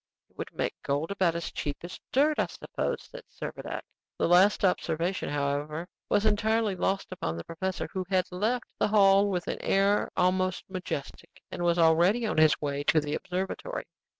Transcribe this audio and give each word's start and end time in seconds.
"It 0.31 0.37
would 0.39 0.51
make 0.55 0.81
gold 0.81 1.11
about 1.11 1.35
as 1.35 1.51
cheap 1.51 1.77
as 1.83 1.99
dirt, 2.11 2.39
I 2.39 2.47
suppose," 2.47 3.03
said 3.11 3.21
Servadac. 3.29 3.81
The 4.17 4.27
last 4.27 4.65
observation, 4.65 5.29
however, 5.29 5.87
was 6.09 6.25
entirely 6.25 6.75
lost 6.75 7.11
upon 7.11 7.37
the 7.37 7.43
professor, 7.43 7.87
who 7.93 8.07
had 8.09 8.25
left 8.31 8.65
the 8.79 8.87
hall 8.87 9.29
with 9.29 9.47
an 9.47 9.61
air 9.61 10.09
almost 10.17 10.67
majestic, 10.67 11.43
and 11.51 11.61
was 11.61 11.77
already 11.77 12.25
on 12.25 12.39
his 12.39 12.59
way 12.59 12.83
to 12.85 12.99
the 12.99 13.13
observatory. 13.13 13.85